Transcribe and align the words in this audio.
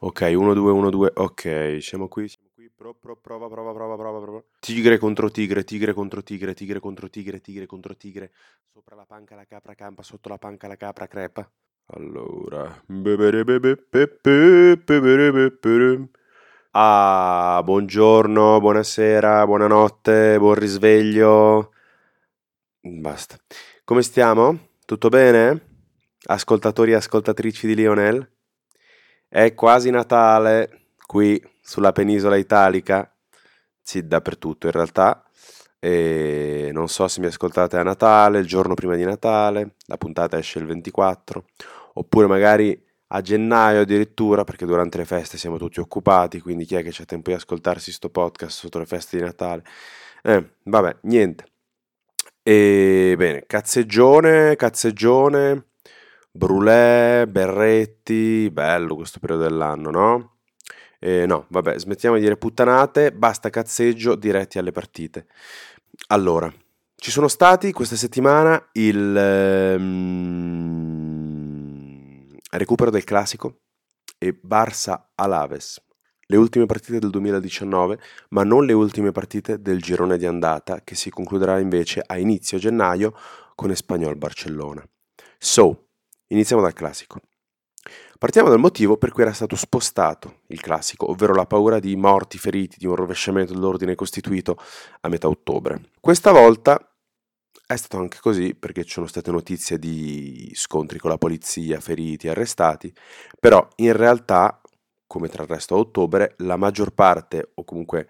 Ok, 0.00 0.32
1, 0.32 0.54
2, 0.54 0.70
1, 0.70 0.90
2, 0.90 1.10
ok, 1.12 1.78
siamo 1.80 2.06
qui, 2.06 2.28
siamo 2.28 2.50
qui, 2.54 2.70
pro, 2.70 2.94
pro, 2.94 3.16
prova, 3.16 3.48
prova, 3.48 3.72
prova, 3.72 3.96
prova, 3.96 4.20
prova. 4.20 4.44
Tigre 4.60 4.96
contro 4.96 5.28
tigre, 5.28 5.64
tigre 5.64 5.92
contro 5.92 6.22
tigre, 6.22 6.54
tigre 6.54 6.78
contro 6.78 7.10
tigre, 7.10 7.40
tigre 7.40 7.66
contro 7.66 7.96
tigre. 7.96 8.30
Sopra 8.72 8.94
la 8.94 9.04
panca 9.04 9.34
la 9.34 9.44
capra 9.44 9.74
campa, 9.74 10.04
sotto 10.04 10.28
la 10.28 10.38
panca 10.38 10.68
la 10.68 10.76
capra 10.76 11.08
crepa. 11.08 11.50
Allora... 11.86 12.80
Ah, 16.70 17.60
buongiorno, 17.64 18.60
buonasera, 18.60 19.44
buonanotte, 19.46 20.38
buon 20.38 20.54
risveglio. 20.54 21.72
Basta. 22.80 23.36
Come 23.82 24.02
stiamo? 24.02 24.74
Tutto 24.84 25.08
bene? 25.08 25.60
Ascoltatori 26.26 26.92
e 26.92 26.94
ascoltatrici 26.94 27.66
di 27.66 27.74
Lionel? 27.74 28.37
È 29.28 29.52
quasi 29.54 29.90
Natale 29.90 30.92
qui 31.06 31.42
sulla 31.60 31.92
penisola 31.92 32.36
italica, 32.36 33.10
sì, 33.82 34.06
dappertutto 34.06 34.66
in 34.66 34.72
realtà. 34.72 35.22
E 35.78 36.70
non 36.72 36.88
so 36.88 37.06
se 37.08 37.20
mi 37.20 37.26
ascoltate 37.26 37.76
a 37.76 37.82
Natale, 37.82 38.38
il 38.40 38.46
giorno 38.46 38.74
prima 38.74 38.96
di 38.96 39.04
Natale, 39.04 39.74
la 39.86 39.96
puntata 39.98 40.38
esce 40.38 40.58
il 40.58 40.66
24, 40.66 41.44
oppure 41.94 42.26
magari 42.26 42.82
a 43.08 43.20
gennaio 43.20 43.82
addirittura, 43.82 44.44
perché 44.44 44.66
durante 44.66 44.98
le 44.98 45.04
feste 45.04 45.38
siamo 45.38 45.58
tutti 45.58 45.80
occupati, 45.80 46.40
quindi 46.40 46.64
chi 46.64 46.74
è 46.76 46.82
che 46.82 46.90
c'è 46.90 47.04
tempo 47.04 47.30
di 47.30 47.36
ascoltarsi 47.36 47.92
sto 47.92 48.10
podcast 48.10 48.58
sotto 48.58 48.78
le 48.78 48.86
feste 48.86 49.18
di 49.18 49.22
Natale? 49.24 49.62
Eh, 50.22 50.54
vabbè, 50.64 50.96
niente. 51.02 51.44
E 52.42 53.14
bene, 53.16 53.44
cazzeggione, 53.46 54.56
cazzeggione, 54.56 55.67
brulè, 56.38 57.26
berretti, 57.28 58.48
bello 58.50 58.94
questo 58.94 59.18
periodo 59.18 59.42
dell'anno, 59.42 59.90
no? 59.90 60.36
E 60.98 61.26
no, 61.26 61.46
vabbè, 61.48 61.78
smettiamo 61.78 62.16
di 62.16 62.22
dire 62.22 62.36
puttanate, 62.36 63.12
basta 63.12 63.50
cazzeggio 63.50 64.14
diretti 64.14 64.58
alle 64.58 64.72
partite. 64.72 65.26
Allora, 66.08 66.52
ci 66.96 67.10
sono 67.10 67.28
stati 67.28 67.72
questa 67.72 67.96
settimana 67.96 68.68
il... 68.72 69.76
Um 69.78 71.08
recupero 72.50 72.90
del 72.90 73.04
classico 73.04 73.60
e 74.16 74.38
Barça 74.40 75.10
Alaves. 75.14 75.82
Le 76.30 76.36
ultime 76.36 76.66
partite 76.66 76.98
del 76.98 77.10
2019, 77.10 77.98
ma 78.30 78.44
non 78.44 78.64
le 78.64 78.74
ultime 78.74 79.12
partite 79.12 79.60
del 79.60 79.80
girone 79.80 80.18
di 80.18 80.26
andata 80.26 80.82
che 80.84 80.94
si 80.94 81.10
concluderà 81.10 81.58
invece 81.58 82.02
a 82.04 82.18
inizio 82.18 82.58
gennaio 82.58 83.14
con 83.54 83.70
Espagnol 83.70 84.16
Barcellona. 84.16 84.86
So, 85.38 85.87
iniziamo 86.28 86.62
dal 86.62 86.72
classico. 86.72 87.20
Partiamo 88.18 88.48
dal 88.48 88.58
motivo 88.58 88.96
per 88.96 89.12
cui 89.12 89.22
era 89.22 89.32
stato 89.32 89.54
spostato 89.54 90.40
il 90.48 90.60
classico, 90.60 91.10
ovvero 91.10 91.34
la 91.34 91.46
paura 91.46 91.78
di 91.78 91.94
morti, 91.94 92.36
feriti, 92.36 92.76
di 92.78 92.86
un 92.86 92.96
rovesciamento 92.96 93.52
dell'ordine 93.52 93.94
costituito 93.94 94.58
a 95.00 95.08
metà 95.08 95.28
ottobre. 95.28 95.90
Questa 96.00 96.32
volta 96.32 96.92
è 97.64 97.76
stato 97.76 97.98
anche 97.98 98.18
così 98.20 98.54
perché 98.54 98.82
ci 98.84 98.92
sono 98.94 99.06
state 99.06 99.30
notizie 99.30 99.78
di 99.78 100.50
scontri 100.54 100.98
con 100.98 101.10
la 101.10 101.18
polizia, 101.18 101.80
feriti, 101.80 102.26
arrestati, 102.26 102.92
però 103.38 103.66
in 103.76 103.92
realtà, 103.92 104.60
come 105.06 105.28
tra 105.28 105.44
il 105.44 105.48
resto 105.48 105.74
a 105.74 105.78
ottobre, 105.78 106.34
la 106.38 106.56
maggior 106.56 106.90
parte, 106.90 107.52
o 107.54 107.64
comunque 107.64 108.08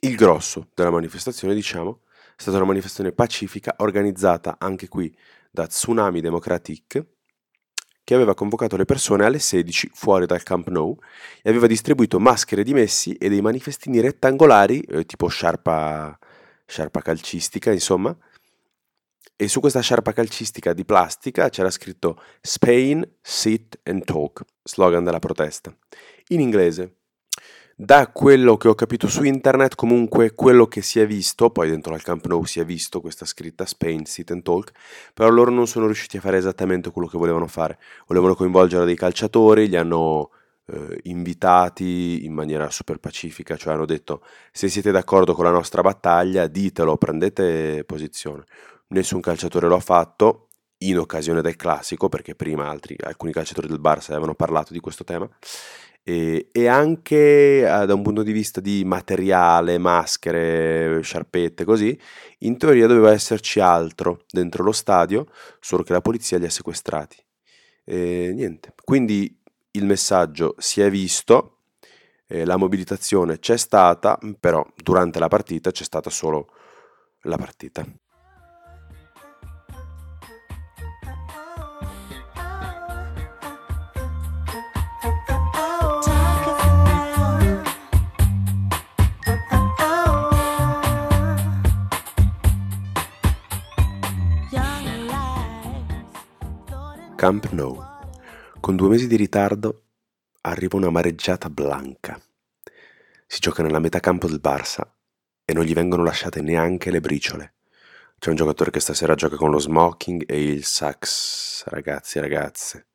il 0.00 0.14
grosso 0.14 0.68
della 0.74 0.90
manifestazione, 0.90 1.54
diciamo, 1.54 2.02
è 2.36 2.40
stata 2.40 2.58
una 2.58 2.66
manifestazione 2.66 3.12
pacifica 3.12 3.74
organizzata 3.78 4.56
anche 4.58 4.86
qui 4.86 5.12
da 5.50 5.66
Tsunami 5.66 6.20
Democratic, 6.20 7.04
che 8.08 8.14
aveva 8.14 8.32
convocato 8.32 8.78
le 8.78 8.86
persone 8.86 9.26
alle 9.26 9.38
16 9.38 9.90
fuori 9.92 10.24
dal 10.24 10.42
Camp 10.42 10.68
Nou 10.68 10.98
e 11.42 11.50
aveva 11.50 11.66
distribuito 11.66 12.18
maschere 12.18 12.62
di 12.62 12.72
Messi 12.72 13.12
e 13.16 13.28
dei 13.28 13.42
manifestini 13.42 14.00
rettangolari, 14.00 14.80
eh, 14.80 15.04
tipo 15.04 15.26
sciarpa, 15.28 16.18
sciarpa 16.64 17.02
calcistica, 17.02 17.70
insomma, 17.70 18.16
e 19.36 19.46
su 19.46 19.60
questa 19.60 19.80
sciarpa 19.80 20.14
calcistica 20.14 20.72
di 20.72 20.86
plastica 20.86 21.50
c'era 21.50 21.68
scritto 21.68 22.22
Spain, 22.40 23.06
sit 23.20 23.78
and 23.82 24.04
talk, 24.04 24.42
slogan 24.62 25.04
della 25.04 25.18
protesta, 25.18 25.76
in 26.28 26.40
inglese. 26.40 26.97
Da 27.80 28.08
quello 28.08 28.56
che 28.56 28.66
ho 28.66 28.74
capito 28.74 29.06
su 29.06 29.22
internet, 29.22 29.76
comunque 29.76 30.34
quello 30.34 30.66
che 30.66 30.82
si 30.82 30.98
è 30.98 31.06
visto, 31.06 31.50
poi 31.50 31.70
dentro 31.70 31.94
al 31.94 32.02
Camp 32.02 32.26
Nou 32.26 32.44
si 32.44 32.58
è 32.58 32.64
visto 32.64 33.00
questa 33.00 33.24
scritta 33.24 33.64
Spain, 33.66 34.04
sit 34.04 34.32
and 34.32 34.42
talk, 34.42 34.72
però 35.14 35.28
loro 35.28 35.52
non 35.52 35.68
sono 35.68 35.86
riusciti 35.86 36.16
a 36.16 36.20
fare 36.20 36.38
esattamente 36.38 36.90
quello 36.90 37.06
che 37.06 37.16
volevano 37.16 37.46
fare. 37.46 37.78
Volevano 38.08 38.34
coinvolgere 38.34 38.84
dei 38.84 38.96
calciatori, 38.96 39.68
li 39.68 39.76
hanno 39.76 40.30
eh, 40.66 40.98
invitati 41.04 42.24
in 42.24 42.32
maniera 42.32 42.68
super 42.68 42.98
pacifica, 42.98 43.56
cioè 43.56 43.74
hanno 43.74 43.86
detto 43.86 44.22
se 44.50 44.68
siete 44.68 44.90
d'accordo 44.90 45.32
con 45.34 45.44
la 45.44 45.52
nostra 45.52 45.80
battaglia 45.80 46.48
ditelo, 46.48 46.96
prendete 46.96 47.84
posizione 47.84 48.44
nessun 48.88 49.20
calciatore 49.20 49.68
lo 49.68 49.76
ha 49.76 49.80
fatto 49.80 50.48
in 50.78 50.98
occasione 50.98 51.42
del 51.42 51.56
classico, 51.56 52.08
perché 52.08 52.34
prima 52.34 52.68
altri, 52.68 52.96
alcuni 53.00 53.32
calciatori 53.32 53.66
del 53.66 53.80
Barça 53.80 54.10
avevano 54.10 54.34
parlato 54.34 54.72
di 54.72 54.80
questo 54.80 55.02
tema, 55.04 55.28
e, 56.08 56.48
e 56.52 56.66
anche 56.66 57.58
eh, 57.58 57.84
da 57.84 57.92
un 57.92 58.00
punto 58.00 58.22
di 58.22 58.32
vista 58.32 58.62
di 58.62 58.82
materiale, 58.82 59.76
maschere, 59.76 61.02
sciarpette, 61.02 61.66
così, 61.66 61.98
in 62.38 62.56
teoria 62.56 62.86
doveva 62.86 63.12
esserci 63.12 63.60
altro 63.60 64.24
dentro 64.30 64.64
lo 64.64 64.72
stadio, 64.72 65.26
solo 65.60 65.82
che 65.82 65.92
la 65.92 66.00
polizia 66.00 66.38
li 66.38 66.46
ha 66.46 66.50
sequestrati. 66.50 67.22
E 67.84 68.32
niente, 68.34 68.72
quindi 68.82 69.38
il 69.72 69.84
messaggio 69.84 70.54
si 70.56 70.80
è 70.80 70.88
visto, 70.88 71.58
eh, 72.26 72.46
la 72.46 72.56
mobilitazione 72.56 73.38
c'è 73.38 73.58
stata, 73.58 74.18
però 74.40 74.66
durante 74.82 75.18
la 75.18 75.28
partita 75.28 75.70
c'è 75.70 75.84
stata 75.84 76.08
solo 76.08 76.48
la 77.24 77.36
partita. 77.36 77.84
Camp 97.18 97.50
Nou. 97.50 97.76
Con 98.60 98.76
due 98.76 98.90
mesi 98.90 99.08
di 99.08 99.16
ritardo 99.16 99.86
arriva 100.42 100.76
una 100.76 100.88
mareggiata 100.88 101.50
blanca. 101.50 102.16
Si 103.26 103.40
gioca 103.40 103.64
nella 103.64 103.80
metà 103.80 103.98
campo 103.98 104.28
del 104.28 104.38
Barça 104.40 104.88
e 105.44 105.52
non 105.52 105.64
gli 105.64 105.72
vengono 105.72 106.04
lasciate 106.04 106.40
neanche 106.42 106.92
le 106.92 107.00
briciole. 107.00 107.54
C'è 108.20 108.30
un 108.30 108.36
giocatore 108.36 108.70
che 108.70 108.78
stasera 108.78 109.16
gioca 109.16 109.34
con 109.34 109.50
lo 109.50 109.58
smoking 109.58 110.30
e 110.30 110.44
il 110.44 110.62
sax, 110.64 111.64
ragazzi 111.64 112.18
e 112.18 112.20
ragazze. 112.20 112.86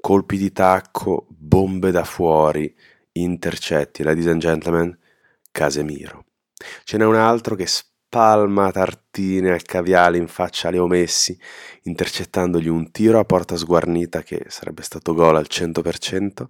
Colpi 0.00 0.38
di 0.38 0.50
tacco, 0.50 1.26
bombe 1.28 1.90
da 1.90 2.04
fuori, 2.04 2.74
intercetti, 3.12 4.02
ladies 4.02 4.28
and 4.28 4.40
gentlemen, 4.40 4.98
Casemiro. 5.52 6.24
Ce 6.84 6.96
n'è 6.96 7.04
un 7.04 7.16
altro 7.16 7.54
che 7.54 7.66
palma 8.08 8.70
tartine 8.70 9.50
al 9.50 9.62
caviale 9.62 10.16
in 10.16 10.28
faccia 10.28 10.68
a 10.68 10.70
Leo 10.70 10.86
Messi, 10.86 11.38
intercettandogli 11.82 12.68
un 12.68 12.90
tiro 12.90 13.18
a 13.18 13.24
porta 13.24 13.56
sguarnita 13.56 14.22
che 14.22 14.46
sarebbe 14.48 14.82
stato 14.82 15.12
gol 15.12 15.36
al 15.36 15.46
100% 15.48 16.46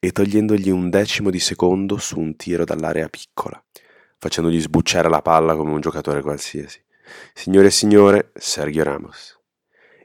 e 0.00 0.10
togliendogli 0.10 0.70
un 0.70 0.90
decimo 0.90 1.30
di 1.30 1.38
secondo 1.38 1.96
su 1.98 2.18
un 2.18 2.34
tiro 2.34 2.64
dall'area 2.64 3.08
piccola, 3.08 3.62
facendogli 4.18 4.60
sbucciare 4.60 5.08
la 5.08 5.22
palla 5.22 5.54
come 5.54 5.72
un 5.72 5.80
giocatore 5.80 6.22
qualsiasi. 6.22 6.82
Signore 7.32 7.68
e 7.68 7.70
signore, 7.70 8.30
Sergio 8.34 8.82
Ramos. 8.82 9.38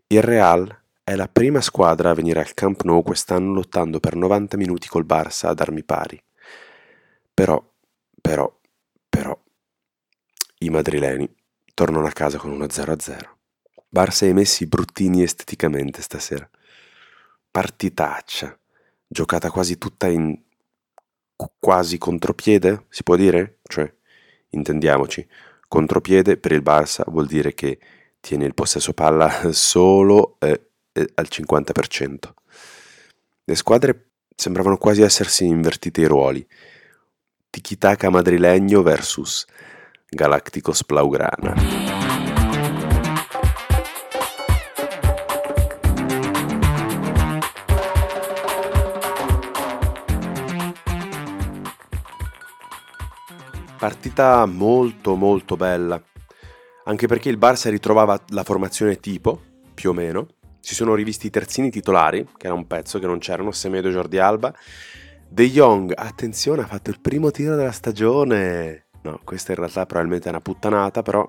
Il 0.07 0.21
Real 0.21 0.79
è 1.03 1.15
la 1.15 1.27
prima 1.27 1.61
squadra 1.61 2.11
a 2.11 2.13
venire 2.13 2.39
al 2.39 2.53
Camp 2.53 2.83
Nou 2.83 3.01
quest'anno 3.01 3.53
lottando 3.53 3.99
per 3.99 4.15
90 4.15 4.55
minuti 4.55 4.87
col 4.87 5.05
Barça 5.05 5.47
ad 5.47 5.59
armi 5.59 5.83
pari. 5.83 6.21
Però, 7.33 7.63
però, 8.21 8.55
però, 9.09 9.41
i 10.63 10.69
madrileni 10.69 11.29
tornano 11.73 12.05
a 12.05 12.11
casa 12.11 12.37
con 12.37 12.51
uno 12.51 12.65
0-0. 12.65 13.17
Barça 13.89 14.25
e 14.25 14.33
Messi 14.33 14.67
bruttini 14.67 15.23
esteticamente 15.23 16.01
stasera. 16.01 16.49
Partitaccia, 17.49 18.57
giocata 19.07 19.49
quasi 19.49 19.77
tutta 19.77 20.07
in 20.07 20.39
quasi 21.59 21.97
contropiede, 21.97 22.85
si 22.89 23.03
può 23.03 23.15
dire? 23.15 23.59
Cioè, 23.63 23.91
intendiamoci, 24.49 25.27
contropiede 25.67 26.37
per 26.37 26.51
il 26.51 26.61
Barça 26.61 27.03
vuol 27.09 27.25
dire 27.25 27.53
che 27.53 27.79
tiene 28.19 28.45
il 28.45 28.53
possesso 28.53 28.93
palla 28.93 29.51
solo 29.51 30.37
eh, 30.39 30.69
eh, 30.91 31.11
al 31.15 31.27
50%. 31.29 32.17
Le 33.43 33.55
squadre 33.55 34.09
sembravano 34.35 34.77
quasi 34.77 35.01
essersi 35.01 35.45
invertite 35.45 36.01
i 36.01 36.05
ruoli. 36.05 36.47
Tiki-taka 37.49 38.09
madrilegno 38.09 38.83
versus 38.83 39.45
Galactico 40.13 40.73
Splaugrana. 40.73 41.55
Partita 53.79 54.45
molto 54.45 55.15
molto 55.15 55.55
bella, 55.55 56.03
anche 56.83 57.07
perché 57.07 57.29
il 57.29 57.37
Barça 57.37 57.69
ritrovava 57.69 58.21
la 58.31 58.43
formazione 58.43 58.99
tipo, 58.99 59.41
più 59.73 59.91
o 59.91 59.93
meno, 59.93 60.27
si 60.59 60.75
sono 60.75 60.93
rivisti 60.93 61.27
i 61.27 61.29
terzini 61.29 61.71
titolari, 61.71 62.27
che 62.35 62.47
era 62.47 62.53
un 62.53 62.67
pezzo 62.67 62.99
che 62.99 63.07
non 63.07 63.19
c'erano, 63.19 63.51
Semedo 63.51 63.87
e 63.87 63.91
Jordi 63.91 64.19
Alba. 64.19 64.53
De 65.29 65.49
Jong, 65.49 65.93
attenzione, 65.95 66.63
ha 66.63 66.67
fatto 66.67 66.89
il 66.89 66.99
primo 66.99 67.31
tiro 67.31 67.55
della 67.55 67.71
stagione. 67.71 68.87
No, 69.03 69.19
questa 69.23 69.51
in 69.51 69.57
realtà 69.57 69.85
probabilmente 69.85 70.27
è 70.27 70.29
una 70.29 70.41
puttanata, 70.41 71.01
però 71.01 71.27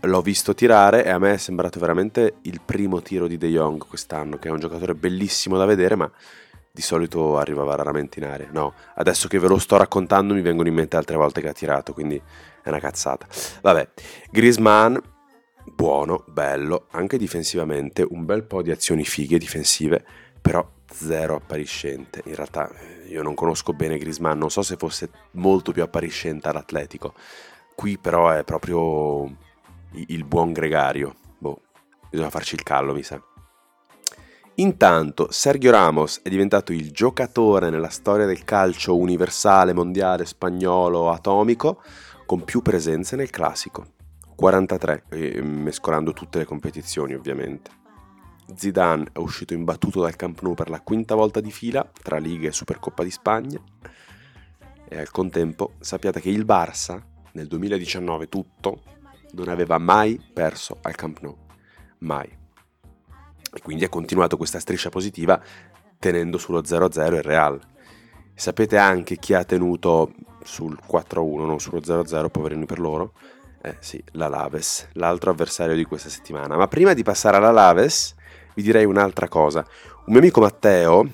l'ho 0.00 0.22
visto 0.22 0.54
tirare 0.54 1.04
e 1.04 1.10
a 1.10 1.18
me 1.18 1.34
è 1.34 1.36
sembrato 1.38 1.80
veramente 1.80 2.34
il 2.42 2.60
primo 2.64 3.02
tiro 3.02 3.26
di 3.26 3.36
De 3.36 3.48
Jong 3.48 3.86
quest'anno, 3.86 4.38
che 4.38 4.48
è 4.48 4.50
un 4.52 4.60
giocatore 4.60 4.94
bellissimo 4.94 5.56
da 5.56 5.64
vedere, 5.64 5.96
ma 5.96 6.10
di 6.70 6.82
solito 6.82 7.38
arrivava 7.38 7.74
raramente 7.74 8.20
in 8.20 8.26
aria. 8.26 8.48
No, 8.52 8.74
adesso 8.94 9.26
che 9.26 9.38
ve 9.38 9.48
lo 9.48 9.58
sto 9.58 9.76
raccontando 9.76 10.34
mi 10.34 10.42
vengono 10.42 10.68
in 10.68 10.74
mente 10.74 10.96
altre 10.96 11.16
volte 11.16 11.40
che 11.40 11.48
ha 11.48 11.52
tirato, 11.52 11.92
quindi 11.92 12.20
è 12.62 12.68
una 12.68 12.78
cazzata. 12.78 13.26
Vabbè, 13.62 13.88
Griezmann, 14.30 14.96
buono, 15.64 16.24
bello, 16.28 16.86
anche 16.92 17.18
difensivamente, 17.18 18.06
un 18.08 18.24
bel 18.24 18.44
po' 18.44 18.62
di 18.62 18.70
azioni 18.70 19.04
fighe 19.04 19.38
difensive, 19.38 20.04
però 20.40 20.76
zero 20.92 21.36
appariscente. 21.36 22.22
In 22.26 22.34
realtà 22.34 22.70
eh, 22.70 23.08
io 23.08 23.22
non 23.22 23.34
conosco 23.34 23.72
bene 23.72 23.98
Griezmann, 23.98 24.38
non 24.38 24.50
so 24.50 24.62
se 24.62 24.76
fosse 24.76 25.10
molto 25.32 25.72
più 25.72 25.82
appariscente 25.82 26.48
all'Atletico. 26.48 27.14
Qui 27.74 27.98
però 27.98 28.30
è 28.30 28.44
proprio 28.44 29.30
il 29.92 30.24
buon 30.24 30.52
gregario. 30.52 31.14
Boh, 31.38 31.60
bisogna 32.10 32.30
farci 32.30 32.54
il 32.54 32.62
callo, 32.62 32.92
mi 32.92 33.02
sa. 33.02 33.22
Intanto 34.56 35.28
Sergio 35.30 35.70
Ramos 35.70 36.20
è 36.22 36.28
diventato 36.28 36.72
il 36.72 36.90
giocatore 36.90 37.70
nella 37.70 37.90
storia 37.90 38.26
del 38.26 38.42
calcio 38.42 38.96
universale, 38.96 39.72
mondiale, 39.72 40.26
spagnolo, 40.26 41.10
atomico, 41.10 41.80
con 42.26 42.42
più 42.42 42.60
presenze 42.60 43.14
nel 43.14 43.30
classico. 43.30 43.92
43, 44.34 45.04
mescolando 45.42 46.12
tutte 46.12 46.38
le 46.38 46.44
competizioni 46.44 47.14
ovviamente. 47.14 47.70
Zidane 48.54 49.10
è 49.12 49.18
uscito 49.18 49.54
imbattuto 49.54 50.00
dal 50.00 50.16
Camp 50.16 50.40
Nou 50.40 50.54
per 50.54 50.70
la 50.70 50.80
quinta 50.80 51.14
volta 51.14 51.40
di 51.40 51.50
fila, 51.50 51.88
tra 52.02 52.18
Liga 52.18 52.48
e 52.48 52.52
Supercoppa 52.52 53.02
di 53.02 53.10
Spagna. 53.10 53.60
E 54.88 54.98
al 54.98 55.10
contempo 55.10 55.74
sappiate 55.80 56.20
che 56.20 56.30
il 56.30 56.44
Barça, 56.44 57.00
nel 57.32 57.46
2019 57.46 58.28
tutto, 58.28 58.82
non 59.32 59.48
aveva 59.48 59.78
mai 59.78 60.20
perso 60.32 60.78
al 60.82 60.94
Camp 60.94 61.20
Nou. 61.20 61.36
Mai. 61.98 62.26
E 62.26 63.60
quindi 63.62 63.84
ha 63.84 63.88
continuato 63.88 64.36
questa 64.36 64.60
striscia 64.60 64.88
positiva 64.88 65.40
tenendo 65.98 66.38
sullo 66.38 66.60
0-0 66.60 67.14
il 67.14 67.22
Real. 67.22 67.60
Sapete 68.34 68.76
anche 68.76 69.16
chi 69.16 69.34
ha 69.34 69.44
tenuto 69.44 70.14
sul 70.42 70.78
4-1, 70.86 71.44
non 71.44 71.58
sullo 71.58 71.80
0-0, 71.80 72.30
poverini 72.30 72.66
per 72.66 72.78
loro? 72.78 73.12
Eh 73.60 73.76
sì, 73.80 74.02
la 74.12 74.28
Laves, 74.28 74.88
l'altro 74.92 75.30
avversario 75.30 75.74
di 75.74 75.84
questa 75.84 76.08
settimana. 76.08 76.56
Ma 76.56 76.68
prima 76.68 76.94
di 76.94 77.02
passare 77.02 77.36
alla 77.36 77.50
Laves, 77.50 78.14
vi 78.58 78.64
direi 78.64 78.84
un'altra 78.84 79.28
cosa. 79.28 79.60
Un 79.60 80.04
mio 80.06 80.18
amico 80.18 80.40
Matteo 80.40 81.08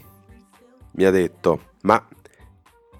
mi 0.92 1.04
ha 1.04 1.10
detto, 1.10 1.72
ma 1.82 2.02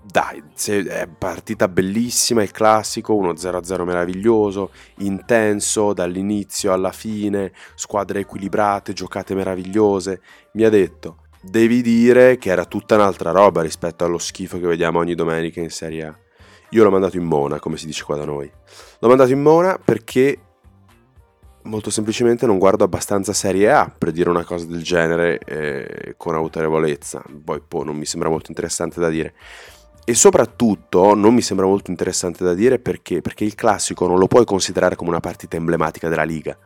dai, 0.02 0.42
è 0.86 1.08
partita 1.08 1.66
bellissima, 1.66 2.42
il 2.42 2.50
classico, 2.50 3.14
1-0-0 3.14 3.84
meraviglioso, 3.84 4.70
intenso 4.98 5.94
dall'inizio 5.94 6.74
alla 6.74 6.92
fine, 6.92 7.52
squadre 7.74 8.20
equilibrate, 8.20 8.92
giocate 8.92 9.34
meravigliose. 9.34 10.20
Mi 10.52 10.64
ha 10.64 10.68
detto, 10.68 11.22
devi 11.40 11.80
dire 11.80 12.36
che 12.36 12.50
era 12.50 12.66
tutta 12.66 12.96
un'altra 12.96 13.30
roba 13.30 13.62
rispetto 13.62 14.04
allo 14.04 14.18
schifo 14.18 14.60
che 14.60 14.66
vediamo 14.66 14.98
ogni 14.98 15.14
domenica 15.14 15.60
in 15.60 15.70
Serie 15.70 16.04
A. 16.04 16.18
Io 16.68 16.84
l'ho 16.84 16.90
mandato 16.90 17.16
in 17.16 17.24
mona, 17.24 17.58
come 17.60 17.78
si 17.78 17.86
dice 17.86 18.04
qua 18.04 18.16
da 18.16 18.26
noi. 18.26 18.50
L'ho 18.98 19.08
mandato 19.08 19.32
in 19.32 19.40
mona 19.40 19.78
perché 19.82 20.38
molto 21.64 21.90
semplicemente 21.90 22.46
non 22.46 22.58
guardo 22.58 22.84
abbastanza 22.84 23.32
Serie 23.32 23.70
A 23.70 23.92
per 23.96 24.12
dire 24.12 24.30
una 24.30 24.44
cosa 24.44 24.66
del 24.66 24.82
genere 24.82 25.38
eh, 25.38 26.14
con 26.16 26.34
autorevolezza. 26.34 27.22
Poi, 27.44 27.60
poi 27.66 27.84
non 27.84 27.96
mi 27.96 28.06
sembra 28.06 28.28
molto 28.28 28.50
interessante 28.50 29.00
da 29.00 29.08
dire. 29.08 29.34
E 30.04 30.14
soprattutto 30.14 31.14
non 31.14 31.32
mi 31.32 31.40
sembra 31.40 31.66
molto 31.66 31.90
interessante 31.90 32.44
da 32.44 32.52
dire 32.52 32.78
perché, 32.78 33.20
perché 33.22 33.44
il 33.44 33.54
classico 33.54 34.06
non 34.06 34.18
lo 34.18 34.26
puoi 34.26 34.44
considerare 34.44 34.96
come 34.96 35.10
una 35.10 35.20
partita 35.20 35.56
emblematica 35.56 36.08
della 36.08 36.24
Liga. 36.24 36.56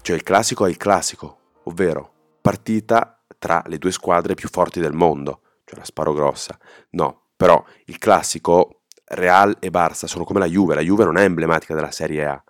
Cioè 0.00 0.14
il 0.14 0.22
classico 0.22 0.66
è 0.66 0.68
il 0.68 0.76
classico, 0.76 1.38
ovvero 1.64 2.12
partita 2.40 3.18
tra 3.38 3.62
le 3.66 3.78
due 3.78 3.90
squadre 3.90 4.34
più 4.34 4.48
forti 4.48 4.78
del 4.78 4.92
mondo, 4.92 5.40
cioè 5.64 5.78
la 5.78 5.84
sparo 5.84 6.12
grossa. 6.12 6.56
No, 6.90 7.22
però 7.36 7.64
il 7.86 7.98
classico 7.98 8.82
Real 9.06 9.56
e 9.60 9.70
Barça 9.70 10.06
sono 10.06 10.24
come 10.24 10.38
la 10.38 10.46
Juve, 10.46 10.74
la 10.74 10.82
Juve 10.82 11.04
non 11.04 11.16
è 11.16 11.24
emblematica 11.24 11.74
della 11.74 11.90
Serie 11.90 12.24
A. 12.26 12.44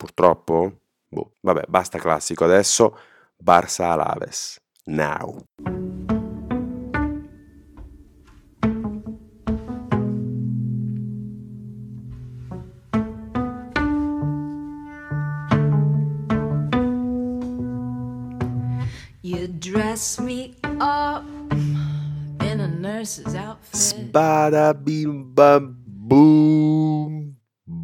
Purtroppo? 0.00 0.80
Boh, 1.08 1.32
vabbè, 1.42 1.64
basta 1.68 1.98
classico, 1.98 2.44
adesso 2.44 2.96
Barça 3.36 3.90
Alaves. 3.92 4.58
Now. 4.86 5.44
dress 19.60 20.18
me 20.18 20.54
up 20.80 21.24
in 21.52 22.60
a 22.60 22.66
nurse's 22.66 23.34
outfit. 23.34 23.76
Sbada 23.76 24.72
bim 24.72 25.34
bam. 25.34 25.79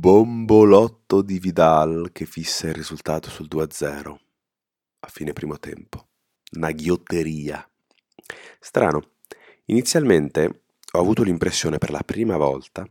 Bombolotto 0.06 1.20
di 1.20 1.40
Vidal 1.40 2.10
che 2.12 2.26
fissa 2.26 2.68
il 2.68 2.74
risultato 2.74 3.28
sul 3.28 3.48
2-0 3.50 4.16
a 5.00 5.08
fine 5.08 5.32
primo 5.32 5.58
tempo. 5.58 6.10
Una 6.52 6.70
ghiotteria. 6.70 7.68
Strano. 8.60 9.14
Inizialmente 9.64 10.62
ho 10.92 11.00
avuto 11.00 11.24
l'impressione 11.24 11.78
per 11.78 11.90
la 11.90 12.04
prima 12.04 12.36
volta 12.36 12.86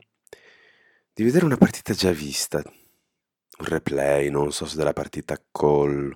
di 1.14 1.24
vedere 1.24 1.46
una 1.46 1.56
partita 1.56 1.94
già 1.94 2.12
vista. 2.12 2.62
Un 2.62 3.66
replay, 3.66 4.30
non 4.30 4.52
so 4.52 4.66
se 4.66 4.76
della 4.76 4.92
partita 4.92 5.42
col 5.52 6.14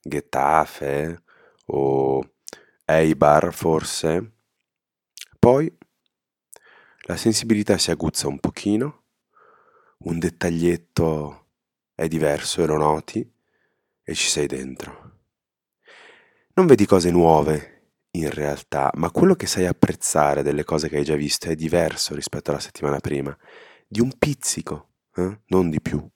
Getafe 0.00 1.22
o 1.66 2.32
Eibar 2.84 3.54
forse. 3.54 4.32
Poi 5.38 5.72
la 7.02 7.16
sensibilità 7.16 7.78
si 7.78 7.92
aguzza 7.92 8.26
un 8.26 8.40
pochino, 8.40 9.01
un 10.04 10.18
dettaglietto 10.18 11.48
è 11.94 12.08
diverso 12.08 12.62
e 12.62 12.66
lo 12.66 12.76
noti 12.76 13.30
e 14.02 14.14
ci 14.14 14.28
sei 14.28 14.46
dentro. 14.46 15.10
Non 16.54 16.66
vedi 16.66 16.86
cose 16.86 17.10
nuove 17.10 17.68
in 18.12 18.30
realtà, 18.30 18.90
ma 18.94 19.10
quello 19.10 19.34
che 19.34 19.46
sai 19.46 19.66
apprezzare 19.66 20.42
delle 20.42 20.64
cose 20.64 20.88
che 20.88 20.96
hai 20.96 21.04
già 21.04 21.14
visto 21.14 21.48
è 21.48 21.54
diverso 21.54 22.14
rispetto 22.14 22.50
alla 22.50 22.60
settimana 22.60 22.98
prima, 22.98 23.36
di 23.86 24.00
un 24.00 24.12
pizzico, 24.18 24.90
eh? 25.14 25.40
non 25.46 25.70
di 25.70 25.80
più. 25.80 26.06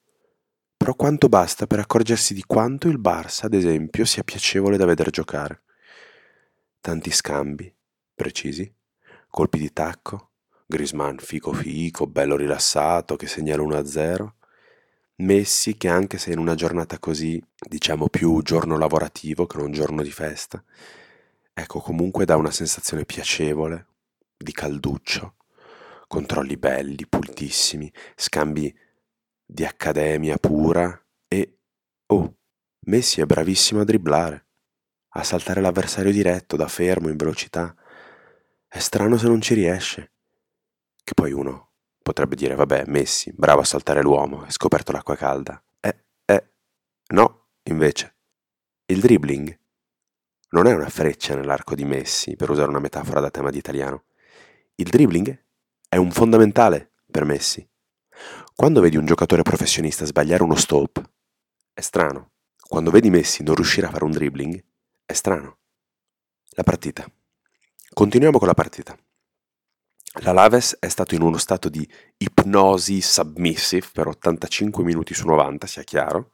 Però 0.76 0.94
quanto 0.94 1.28
basta 1.28 1.66
per 1.66 1.78
accorgersi 1.78 2.34
di 2.34 2.42
quanto 2.46 2.88
il 2.88 3.00
Barça, 3.00 3.46
ad 3.46 3.54
esempio, 3.54 4.04
sia 4.04 4.24
piacevole 4.24 4.76
da 4.76 4.84
vedere 4.84 5.10
giocare. 5.10 5.62
Tanti 6.80 7.10
scambi, 7.10 7.74
precisi, 8.14 8.70
colpi 9.28 9.58
di 9.58 9.72
tacco, 9.72 10.32
Grisman 10.66 11.18
fico 11.18 11.52
fico, 11.52 12.06
bello 12.06 12.36
rilassato, 12.36 13.16
che 13.16 13.26
segna 13.26 13.56
l'1-0. 13.56 14.28
Messi 15.16 15.76
che 15.76 15.88
anche 15.88 16.18
se 16.18 16.32
in 16.32 16.38
una 16.38 16.54
giornata 16.54 16.98
così, 16.98 17.42
diciamo 17.58 18.08
più 18.08 18.42
giorno 18.42 18.76
lavorativo 18.76 19.46
che 19.46 19.56
non 19.56 19.72
giorno 19.72 20.02
di 20.02 20.10
festa, 20.10 20.62
ecco 21.54 21.80
comunque 21.80 22.26
dà 22.26 22.36
una 22.36 22.50
sensazione 22.50 23.04
piacevole, 23.06 23.86
di 24.36 24.52
calduccio, 24.52 25.36
controlli 26.06 26.56
belli, 26.56 27.06
pulitissimi, 27.06 27.90
scambi 28.14 28.74
di 29.44 29.64
accademia 29.64 30.36
pura 30.36 31.00
e, 31.28 31.58
oh, 32.06 32.36
Messi 32.80 33.20
è 33.20 33.24
bravissimo 33.24 33.80
a 33.80 33.84
dribblare 33.84 34.46
a 35.18 35.22
saltare 35.22 35.60
l'avversario 35.60 36.12
diretto 36.12 36.56
da 36.56 36.68
fermo 36.68 37.08
in 37.08 37.16
velocità. 37.16 37.74
È 38.68 38.78
strano 38.78 39.16
se 39.16 39.26
non 39.26 39.40
ci 39.40 39.54
riesce. 39.54 40.12
Che 41.06 41.14
poi 41.14 41.30
uno 41.30 41.70
potrebbe 42.02 42.34
dire, 42.34 42.56
vabbè, 42.56 42.86
Messi, 42.88 43.32
bravo 43.32 43.60
a 43.60 43.64
saltare 43.64 44.02
l'uomo, 44.02 44.42
hai 44.42 44.50
scoperto 44.50 44.90
l'acqua 44.90 45.14
calda. 45.14 45.62
Eh, 45.78 46.04
eh, 46.24 46.50
no, 47.12 47.50
invece. 47.62 48.16
Il 48.86 48.98
dribbling 48.98 49.56
non 50.50 50.66
è 50.66 50.74
una 50.74 50.88
freccia 50.88 51.36
nell'arco 51.36 51.76
di 51.76 51.84
Messi, 51.84 52.34
per 52.34 52.50
usare 52.50 52.70
una 52.70 52.80
metafora 52.80 53.20
da 53.20 53.30
tema 53.30 53.50
di 53.50 53.58
italiano. 53.58 54.06
Il 54.74 54.88
dribbling 54.88 55.44
è 55.88 55.94
un 55.94 56.10
fondamentale 56.10 56.94
per 57.08 57.24
Messi. 57.24 57.64
Quando 58.52 58.80
vedi 58.80 58.96
un 58.96 59.06
giocatore 59.06 59.42
professionista 59.42 60.04
sbagliare 60.06 60.42
uno 60.42 60.56
stop, 60.56 61.00
è 61.72 61.82
strano. 61.82 62.32
Quando 62.66 62.90
vedi 62.90 63.10
Messi 63.10 63.44
non 63.44 63.54
riuscire 63.54 63.86
a 63.86 63.90
fare 63.90 64.02
un 64.02 64.10
dribbling, 64.10 64.60
è 65.04 65.12
strano. 65.12 65.58
La 66.56 66.64
partita. 66.64 67.08
Continuiamo 67.92 68.38
con 68.38 68.48
la 68.48 68.54
partita. 68.54 68.98
L'Alaves 70.20 70.76
è 70.78 70.88
stato 70.88 71.14
in 71.14 71.22
uno 71.22 71.36
stato 71.36 71.68
di 71.68 71.86
ipnosi 72.16 73.00
submissive 73.02 73.86
per 73.92 74.06
85 74.06 74.82
minuti 74.82 75.12
su 75.12 75.26
90, 75.26 75.66
sia 75.66 75.82
chiaro, 75.82 76.30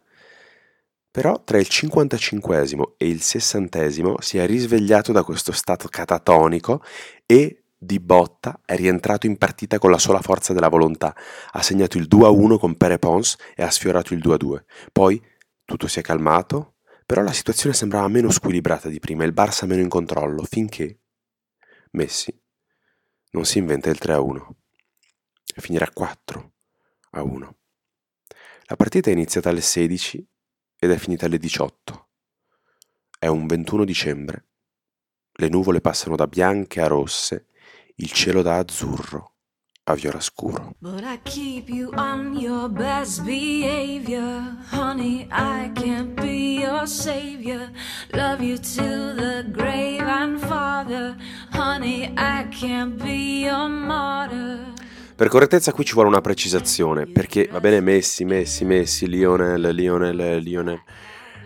però 1.11 1.43
tra 1.43 1.59
il 1.59 1.67
55 1.67 2.95
e 2.97 3.09
il 3.09 3.21
60 3.21 3.91
si 4.21 4.39
è 4.39 4.47
risvegliato 4.47 5.13
da 5.13 5.25
questo 5.25 5.53
stato 5.53 5.89
catatonico 5.89 6.83
e 7.27 7.65
di 7.77 7.99
botta 7.99 8.61
è 8.65 8.77
rientrato 8.77 9.27
in 9.27 9.37
partita 9.37 9.79
con 9.79 9.91
la 9.91 9.99
sola 9.99 10.21
forza 10.21 10.53
della 10.53 10.69
volontà. 10.69 11.15
Ha 11.51 11.63
segnato 11.63 11.99
il 11.99 12.07
2-1 12.09 12.59
con 12.59 12.77
Pere 12.77 12.99
Pons 12.99 13.37
e 13.57 13.65
ha 13.65 13.71
sfiorato 13.71 14.15
il 14.15 14.21
2-2. 14.25 14.63
Poi 14.93 15.21
tutto 15.65 15.89
si 15.89 15.99
è 15.99 16.03
calmato, 16.03 16.77
però 17.05 17.23
la 17.23 17.33
situazione 17.33 17.75
sembrava 17.75 18.07
meno 18.07 18.31
squilibrata 18.31 18.89
di 18.89 19.01
prima, 19.01 19.25
il 19.25 19.35
Barça 19.35 19.67
meno 19.67 19.83
in 19.83 19.89
controllo, 19.89 20.45
finché 20.45 20.99
Messi 21.91 22.42
non 23.33 23.45
si 23.45 23.59
inventa 23.59 23.91
il 23.91 23.99
3-1 24.01 24.49
e 25.55 25.61
finirà 25.61 25.89
4-1. 25.95 27.51
La 28.65 28.77
partita 28.77 29.11
è 29.11 29.13
iniziata 29.13 29.51
alle 29.51 29.61
16 29.61 30.27
ed 30.79 30.91
è 30.91 30.97
finita 30.97 31.27
alle 31.27 31.39
18. 31.39 32.09
È 33.19 33.27
un 33.27 33.47
21 33.47 33.85
dicembre. 33.85 34.47
Le 35.33 35.49
nuvole 35.49 35.81
passano 35.81 36.17
da 36.17 36.27
bianche 36.27 36.81
a 36.81 36.87
rosse, 36.87 37.49
il 37.97 38.11
cielo 38.11 38.43
da 38.43 38.57
azzurro 38.59 39.32
a 39.85 39.95
viola 39.95 40.21
scuro. 40.21 40.75
But 40.79 41.03
I 41.03 41.19
keep 41.25 41.69
you 41.69 41.91
on 41.97 42.37
your 42.39 42.69
best 42.69 43.25
behavior, 43.25 44.57
honey. 44.71 45.27
I 45.31 45.71
can't 45.75 46.15
be 46.15 46.61
your 46.61 46.87
savior. 46.87 47.71
Love 48.13 48.45
you 48.45 48.59
till 48.59 49.15
the 49.17 49.45
grave 49.51 50.03
and 50.03 50.39
father, 50.39 51.17
honey. 51.51 52.13
I 52.17 52.47
can't 52.51 53.03
be 53.03 53.45
your 53.45 53.69
martyr. 53.69 54.71
Per 55.17 55.29
correttezza 55.29 55.73
qui 55.73 55.85
ci 55.85 55.95
vuole 55.95 56.09
una 56.09 56.21
precisazione, 56.21 57.07
perché 57.07 57.49
va 57.51 57.61
bene 57.61 57.81
Messi, 57.81 58.25
Messi, 58.25 58.65
Messi, 58.65 59.09
Lionel, 59.09 59.75
Lionel, 59.75 60.39
Lionel. 60.39 60.81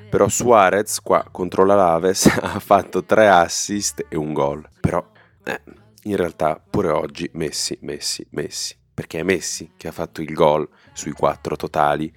Però 0.08 0.28
Suarez 0.28 1.00
qua 1.00 1.26
contro 1.30 1.64
la 1.64 1.74
Laves 1.74 2.26
ha 2.40 2.58
fatto 2.60 3.04
tre 3.04 3.28
assist 3.28 4.04
e 4.08 4.16
un 4.16 4.32
gol. 4.32 4.66
Però 4.80 5.04
eh, 5.42 5.60
in 6.06 6.16
realtà 6.16 6.60
pure 6.68 6.90
oggi 6.90 7.28
Messi, 7.34 7.78
Messi, 7.82 8.26
Messi. 8.30 8.76
Perché 8.92 9.20
è 9.20 9.22
Messi 9.22 9.72
che 9.76 9.88
ha 9.88 9.92
fatto 9.92 10.22
il 10.22 10.32
gol 10.32 10.66
sui 10.92 11.12
quattro 11.12 11.56
totali 11.56 12.12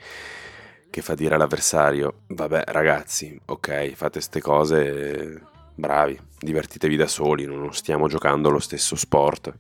che 0.90 1.02
fa 1.02 1.14
dire 1.14 1.36
all'avversario, 1.36 2.22
vabbè 2.28 2.64
ragazzi, 2.68 3.40
ok, 3.46 3.92
fate 3.94 4.14
queste 4.14 4.42
cose, 4.42 5.42
bravi, 5.76 6.20
divertitevi 6.40 6.96
da 6.96 7.08
soli, 7.08 7.46
non 7.46 7.74
stiamo 7.74 8.08
giocando 8.08 8.50
lo 8.50 8.60
stesso 8.60 8.96
sport. 8.96 9.54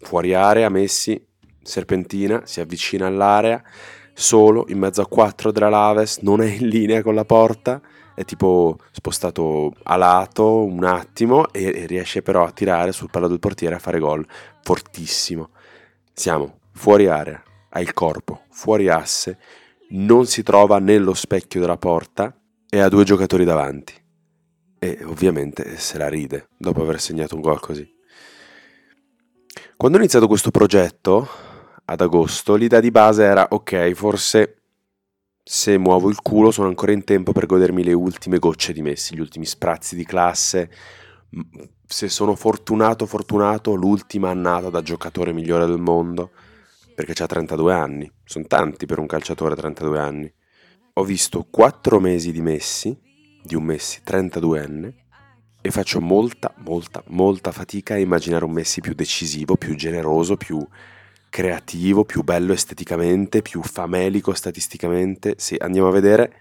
Fuori 0.00 0.34
area 0.34 0.68
Messi 0.68 1.24
serpentina, 1.62 2.42
si 2.44 2.60
avvicina 2.60 3.06
all'area, 3.06 3.62
solo 4.12 4.66
in 4.68 4.78
mezzo 4.78 5.00
a 5.00 5.08
quattro 5.08 5.50
della 5.50 5.70
Laves, 5.70 6.18
non 6.18 6.42
è 6.42 6.50
in 6.50 6.68
linea 6.68 7.02
con 7.02 7.14
la 7.14 7.24
porta, 7.24 7.80
è 8.14 8.24
tipo 8.24 8.78
spostato 8.92 9.72
a 9.82 9.96
lato 9.96 10.64
un 10.64 10.84
attimo 10.84 11.52
e, 11.52 11.82
e 11.82 11.86
riesce 11.86 12.22
però 12.22 12.44
a 12.44 12.52
tirare 12.52 12.92
sul 12.92 13.10
palo 13.10 13.28
del 13.28 13.40
portiere 13.40 13.74
a 13.74 13.78
fare 13.78 13.98
gol 13.98 14.26
fortissimo. 14.62 15.50
Siamo 16.12 16.58
fuori 16.72 17.06
area, 17.06 17.42
ha 17.70 17.80
il 17.80 17.92
corpo, 17.92 18.42
fuori 18.50 18.88
asse, 18.88 19.38
non 19.90 20.26
si 20.26 20.42
trova 20.42 20.78
nello 20.78 21.14
specchio 21.14 21.60
della 21.60 21.76
porta 21.76 22.34
e 22.68 22.80
ha 22.80 22.88
due 22.88 23.04
giocatori 23.04 23.44
davanti. 23.44 23.94
E 24.78 24.98
ovviamente 25.04 25.76
se 25.76 25.98
la 25.98 26.08
ride 26.08 26.48
dopo 26.56 26.82
aver 26.82 27.00
segnato 27.00 27.34
un 27.34 27.40
gol 27.40 27.60
così. 27.60 27.92
Quando 29.76 29.96
ho 29.96 30.00
iniziato 30.00 30.28
questo 30.28 30.50
progetto, 30.50 31.28
ad 31.86 32.00
agosto, 32.00 32.54
l'idea 32.54 32.80
di 32.80 32.90
base 32.90 33.24
era 33.24 33.46
ok, 33.50 33.92
forse 33.92 34.63
se 35.46 35.76
muovo 35.76 36.08
il 36.08 36.22
culo 36.22 36.50
sono 36.50 36.68
ancora 36.68 36.92
in 36.92 37.04
tempo 37.04 37.32
per 37.32 37.44
godermi 37.44 37.84
le 37.84 37.92
ultime 37.92 38.38
gocce 38.38 38.72
di 38.72 38.80
Messi, 38.80 39.14
gli 39.14 39.20
ultimi 39.20 39.44
sprazzi 39.44 39.94
di 39.94 40.04
classe. 40.06 40.70
Se 41.86 42.08
sono 42.08 42.34
fortunato, 42.34 43.04
fortunato, 43.04 43.74
l'ultima 43.74 44.30
annata 44.30 44.70
da 44.70 44.80
giocatore 44.80 45.34
migliore 45.34 45.66
del 45.66 45.78
mondo, 45.78 46.30
perché 46.94 47.22
ha 47.22 47.26
32 47.26 47.74
anni. 47.74 48.10
Sono 48.24 48.46
tanti 48.46 48.86
per 48.86 48.98
un 48.98 49.06
calciatore 49.06 49.54
32 49.54 49.98
anni. 49.98 50.32
Ho 50.94 51.04
visto 51.04 51.46
4 51.50 52.00
mesi 52.00 52.32
di 52.32 52.40
Messi, 52.40 52.98
di 53.42 53.54
un 53.54 53.64
Messi 53.64 54.00
32enne, 54.02 54.94
e 55.60 55.70
faccio 55.70 56.00
molta, 56.00 56.54
molta, 56.64 57.02
molta 57.08 57.52
fatica 57.52 57.94
a 57.94 57.98
immaginare 57.98 58.46
un 58.46 58.52
Messi 58.52 58.80
più 58.80 58.94
decisivo, 58.94 59.56
più 59.56 59.74
generoso, 59.74 60.38
più 60.38 60.66
creativo, 61.34 62.04
più 62.04 62.22
bello 62.22 62.52
esteticamente, 62.52 63.42
più 63.42 63.60
famelico 63.64 64.32
statisticamente. 64.34 65.34
Sì, 65.36 65.56
andiamo 65.58 65.88
a 65.88 65.90
vedere. 65.90 66.32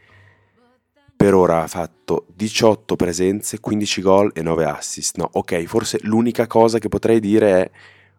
Per 1.18 1.34
ora 1.34 1.64
ha 1.64 1.68
fatto 1.68 2.28
18 2.36 2.96
presenze, 2.96 3.60
15 3.60 4.02
gol 4.04 4.32
e 4.36 4.44
9 4.44 4.66
assist. 4.66 5.18
No, 5.18 5.28
ok, 5.32 5.64
forse 5.64 5.98
l'unica 6.04 6.46
cosa 6.46 6.78
che 6.78 6.90
potrei 6.90 7.20
dire 7.20 7.64
è, 7.64 7.72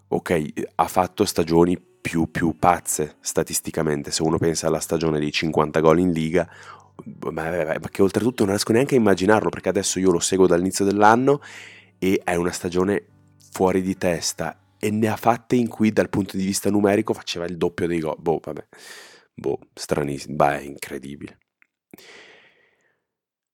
ok, 0.09 0.53
ha 0.75 0.89
fatto 0.89 1.25
stagioni 1.25 1.81
più, 1.81 2.29
più 2.29 2.57
pazze 2.59 3.19
statisticamente. 3.21 4.11
Se 4.11 4.25
uno 4.25 4.39
pensa 4.39 4.67
alla 4.67 4.81
stagione 4.81 5.21
dei 5.21 5.31
50 5.31 5.79
gol 5.79 6.01
in 6.01 6.11
Liga, 6.11 6.49
ma, 7.31 7.79
che 7.89 8.03
oltretutto 8.03 8.43
non 8.43 8.53
riesco 8.53 8.73
neanche 8.73 8.97
a 8.97 8.99
immaginarlo 8.99 9.49
perché 9.49 9.69
adesso 9.69 10.01
io 10.01 10.11
lo 10.11 10.19
seguo 10.19 10.49
dall'inizio 10.49 10.85
dell'anno 10.85 11.41
e 12.01 12.21
è 12.25 12.35
una 12.35 12.51
stagione 12.51 13.05
fuori 13.53 13.81
di 13.81 13.97
testa 13.97 14.59
e 14.85 14.91
ne 14.91 15.09
ha 15.09 15.17
fatte 15.17 15.57
in 15.57 15.67
cui 15.67 15.93
dal 15.93 16.11
punto 16.11 16.37
di 16.37 16.45
vista 16.45 16.69
numerico 16.69 17.15
faceva 17.15 17.47
il 17.47 17.57
doppio 17.57 17.87
dei 17.87 18.01
gol. 18.01 18.17
Boh, 18.19 18.39
vabbè, 18.43 18.67
boh, 19.33 19.59
stranissimo, 19.73 20.37
beh, 20.37 20.63
incredibile. 20.63 21.39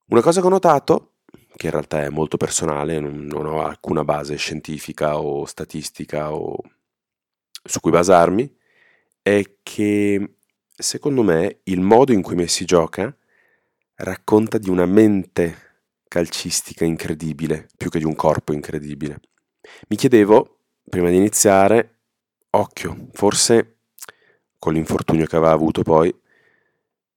Una 0.07 0.23
cosa 0.23 0.41
che 0.41 0.47
ho 0.49 0.51
notato, 0.51 1.19
che 1.55 1.67
in 1.67 1.73
realtà 1.73 2.03
è 2.03 2.09
molto 2.09 2.37
personale, 2.37 2.99
non, 2.99 3.27
non 3.27 3.47
ho 3.47 3.63
alcuna 3.63 4.03
base 4.03 4.35
scientifica 4.35 5.21
o 5.21 5.45
statistica 5.45 6.35
o 6.35 6.57
su 7.63 7.79
cui 7.79 7.93
basarmi, 7.93 8.53
è 9.23 9.59
che 9.63 10.35
secondo 10.75 11.23
me 11.23 11.61
il 11.65 11.81
modo 11.81 12.13
in 12.13 12.23
cui 12.23 12.35
Messi 12.35 12.65
gioca 12.65 13.17
racconta 13.95 14.59
di 14.59 14.69
una 14.69 14.87
mente 14.87 15.69
calcistica 16.09 16.85
incredibile, 16.85 17.69
più 17.77 17.89
che 17.89 18.01
di 18.01 18.05
un 18.05 18.17
corpo 18.17 18.53
incredibile. 18.53 19.21
Mi 19.87 19.95
chiedevo 19.95 20.57
prima 20.91 21.09
di 21.09 21.17
iniziare, 21.17 22.01
occhio, 22.51 23.09
forse 23.13 23.77
con 24.59 24.75
l'infortunio 24.75 25.25
che 25.25 25.37
aveva 25.37 25.53
avuto 25.53 25.83
poi, 25.83 26.15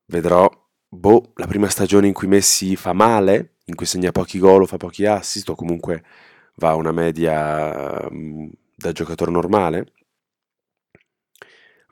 vedrò, 0.05 0.49
boh, 0.87 1.33
la 1.35 1.47
prima 1.47 1.67
stagione 1.67 2.07
in 2.07 2.13
cui 2.13 2.27
Messi 2.27 2.77
fa 2.77 2.93
male, 2.93 3.55
in 3.65 3.75
cui 3.75 3.85
segna 3.85 4.11
pochi 4.11 4.39
gol 4.39 4.61
o 4.61 4.65
fa 4.65 4.77
pochi 4.77 5.05
assist, 5.05 5.49
o 5.49 5.55
comunque 5.55 6.05
va 6.55 6.69
a 6.69 6.75
una 6.75 6.91
media 6.91 8.07
um, 8.09 8.49
da 8.75 8.91
giocatore 8.93 9.31
normale. 9.31 9.91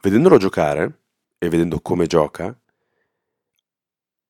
Vedendolo 0.01 0.37
giocare 0.37 0.99
e 1.37 1.49
vedendo 1.49 1.81
come 1.81 2.05
gioca, 2.05 2.57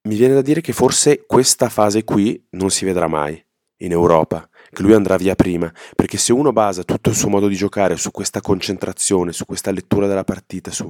mi 0.03 0.15
viene 0.15 0.33
da 0.33 0.41
dire 0.41 0.61
che 0.61 0.73
forse 0.73 1.25
questa 1.25 1.69
fase 1.69 2.03
qui 2.03 2.47
non 2.51 2.71
si 2.71 2.85
vedrà 2.85 3.07
mai 3.07 3.43
in 3.77 3.91
Europa 3.91 4.49
che 4.71 4.81
lui 4.81 4.93
andrà 4.93 5.17
via 5.17 5.35
prima, 5.35 5.71
perché 5.95 6.17
se 6.17 6.31
uno 6.31 6.51
basa 6.51 6.83
tutto 6.83 7.09
il 7.09 7.15
suo 7.15 7.29
modo 7.29 7.47
di 7.47 7.55
giocare 7.55 7.97
su 7.97 8.09
questa 8.11 8.41
concentrazione, 8.41 9.33
su 9.33 9.45
questa 9.45 9.71
lettura 9.71 10.07
della 10.07 10.23
partita, 10.23 10.71
su... 10.71 10.89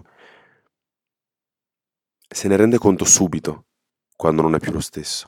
se 2.27 2.47
ne 2.47 2.55
rende 2.55 2.77
conto 2.77 3.05
subito 3.05 3.65
quando 4.15 4.41
non 4.43 4.55
è 4.55 4.59
più 4.59 4.71
lo 4.71 4.81
stesso. 4.81 5.27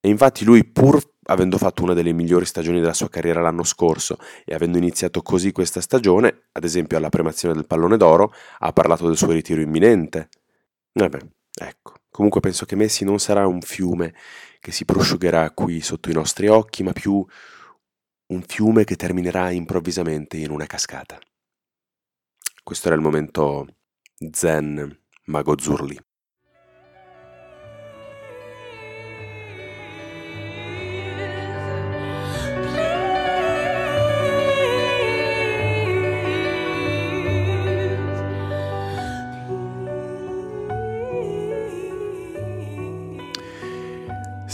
E 0.00 0.08
infatti 0.08 0.44
lui, 0.44 0.64
pur 0.64 0.98
avendo 1.24 1.58
fatto 1.58 1.82
una 1.82 1.92
delle 1.92 2.12
migliori 2.12 2.46
stagioni 2.46 2.80
della 2.80 2.94
sua 2.94 3.08
carriera 3.08 3.40
l'anno 3.40 3.64
scorso 3.64 4.16
e 4.44 4.54
avendo 4.54 4.78
iniziato 4.78 5.22
così 5.22 5.52
questa 5.52 5.80
stagione, 5.80 6.48
ad 6.52 6.64
esempio 6.64 6.96
alla 6.96 7.08
premazione 7.10 7.54
del 7.54 7.66
pallone 7.66 7.96
d'oro, 7.96 8.32
ha 8.58 8.72
parlato 8.72 9.06
del 9.06 9.16
suo 9.16 9.32
ritiro 9.32 9.60
imminente. 9.60 10.28
Vabbè, 10.92 11.18
ecco. 11.60 11.99
Comunque 12.20 12.42
penso 12.42 12.66
che 12.66 12.76
Messi 12.76 13.02
non 13.02 13.18
sarà 13.18 13.46
un 13.46 13.62
fiume 13.62 14.14
che 14.58 14.72
si 14.72 14.84
prosciugherà 14.84 15.50
qui 15.52 15.80
sotto 15.80 16.10
i 16.10 16.12
nostri 16.12 16.48
occhi, 16.48 16.82
ma 16.82 16.92
più 16.92 17.24
un 18.26 18.42
fiume 18.42 18.84
che 18.84 18.94
terminerà 18.94 19.50
improvvisamente 19.52 20.36
in 20.36 20.50
una 20.50 20.66
cascata. 20.66 21.18
Questo 22.62 22.88
era 22.88 22.96
il 22.96 23.02
momento 23.02 23.68
zen 24.32 25.00
mago 25.24 25.58
Zurli. 25.58 25.98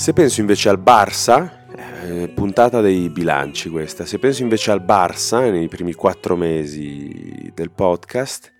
Se 0.06 0.12
penso 0.12 0.38
invece 0.38 0.68
al 0.68 0.78
Barça, 0.78 1.66
eh, 2.04 2.28
puntata 2.28 2.80
dei 2.80 3.10
bilanci 3.10 3.68
questa. 3.68 4.06
Se 4.06 4.20
penso 4.20 4.42
invece 4.42 4.70
al 4.70 4.80
Barça 4.80 5.50
nei 5.50 5.66
primi 5.66 5.94
quattro 5.94 6.36
mesi 6.36 7.50
del 7.52 7.72
podcast, 7.72 8.52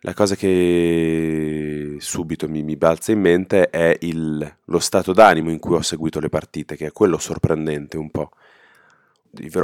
la 0.00 0.14
cosa 0.14 0.34
che 0.34 1.98
subito 2.00 2.48
mi, 2.48 2.64
mi 2.64 2.74
balza 2.74 3.12
in 3.12 3.20
mente 3.20 3.70
è 3.70 3.96
il, 4.00 4.56
lo 4.64 4.78
stato 4.80 5.12
d'animo 5.12 5.52
in 5.52 5.60
cui 5.60 5.76
ho 5.76 5.82
seguito 5.82 6.18
le 6.18 6.28
partite, 6.28 6.74
che 6.74 6.86
è 6.86 6.90
quello 6.90 7.18
sorprendente 7.18 7.96
un 7.96 8.10
po'. 8.10 8.30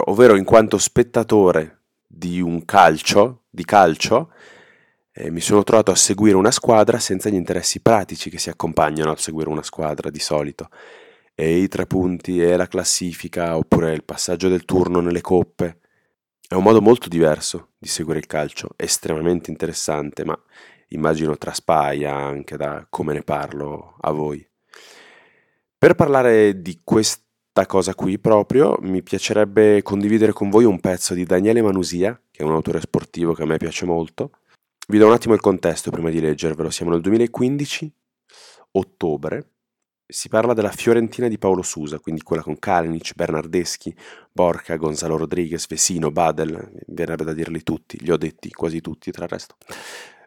Ovvero 0.05 0.37
in 0.37 0.45
quanto 0.45 0.79
spettatore 0.79 1.81
di 2.07 2.41
un 2.41 2.65
calcio, 2.65 3.43
di 3.51 3.65
calcio, 3.65 4.31
eh, 5.17 5.31
mi 5.31 5.41
sono 5.41 5.63
trovato 5.63 5.93
a 5.93 5.95
seguire 5.95 6.37
una 6.37 6.51
squadra 6.51 6.99
senza 6.99 7.29
gli 7.29 7.35
interessi 7.35 7.81
pratici 7.81 8.31
che 8.31 8.39
si 8.39 8.51
accompagnano 8.51 9.13
a 9.13 9.17
seguire 9.17 9.49
una 9.49 9.63
squadra 9.63 10.11
di 10.11 10.19
solito. 10.19 10.69
E 11.37 11.59
i 11.59 11.69
tre 11.69 11.87
punti, 11.87 12.43
e 12.43 12.57
la 12.57 12.67
classifica, 12.67 13.57
oppure 13.57 13.93
il 13.93 14.05
passaggio 14.05 14.49
del 14.49 14.65
turno 14.65 15.01
nelle 15.01 15.21
coppe. 15.21 15.79
È 16.47 16.55
un 16.55 16.65
modo 16.65 16.81
molto 16.81 17.09
diverso 17.09 17.71
di 17.79 17.89
seguire 17.89 18.19
il 18.19 18.27
calcio, 18.27 18.71
estremamente 18.77 19.51
interessante, 19.51 20.25
ma 20.25 20.37
immagino 20.89 21.37
traspaia 21.39 22.13
anche 22.13 22.57
da 22.57 22.85
come 22.91 23.13
ne 23.13 23.23
parlo 23.23 23.97
a 24.01 24.11
voi. 24.11 24.47
Per 25.79 25.95
parlare 25.95 26.61
di 26.61 26.81
questa 26.83 27.67
cosa 27.67 27.95
qui 27.95 28.19
proprio, 28.19 28.79
mi 28.81 29.03
piacerebbe 29.03 29.83
condividere 29.83 30.33
con 30.33 30.51
voi 30.51 30.65
un 30.65 30.81
pezzo 30.81 31.15
di 31.15 31.25
Daniele 31.25 31.63
Manusia, 31.63 32.21
che 32.31 32.43
è 32.43 32.47
un 32.47 32.53
autore 32.53 32.81
sportivo 32.81 33.33
che 33.33 33.43
a 33.43 33.47
me 33.47 33.59
piace 33.59 33.85
molto. 33.85 34.31
Vi 34.87 34.99
do 34.99 35.07
un 35.07 35.13
attimo 35.13 35.33
il 35.33 35.41
contesto 35.41 35.91
prima 35.91 36.11
di 36.11 36.21
leggervelo. 36.21 36.69
Siamo 36.69 36.93
nel 36.93 37.01
2015, 37.01 37.91
ottobre, 38.73 39.53
si 40.07 40.29
parla 40.29 40.53
della 40.53 40.71
Fiorentina 40.71 41.27
di 41.27 41.39
Paolo 41.39 41.63
Susa, 41.63 41.99
quindi 41.99 42.21
quella 42.21 42.43
con 42.43 42.59
Kalinic, 42.59 43.15
Bernardeschi, 43.15 43.97
Borca, 44.31 44.77
Gonzalo 44.77 45.17
Rodriguez, 45.17 45.67
Vesino, 45.69 46.11
Badel, 46.11 46.83
verrebbe 46.89 47.25
da 47.25 47.33
dirli 47.33 47.63
tutti, 47.63 47.99
li 48.03 48.11
ho 48.11 48.19
detti 48.19 48.51
quasi 48.51 48.83
tutti 48.83 49.11
tra 49.11 49.25
il 49.25 49.31
resto. 49.31 49.57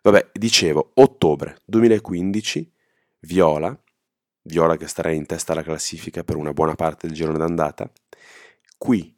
Vabbè, 0.02 0.32
dicevo, 0.34 0.92
ottobre 0.96 1.60
2015, 1.66 2.74
Viola, 3.20 3.80
Viola 4.42 4.76
che 4.76 4.88
starà 4.88 5.12
in 5.12 5.28
testa 5.28 5.52
alla 5.52 5.62
classifica 5.62 6.24
per 6.24 6.36
una 6.36 6.54
buona 6.54 6.74
parte 6.74 7.06
del 7.06 7.16
girone 7.16 7.38
d'andata, 7.38 7.92
qui 8.76 9.16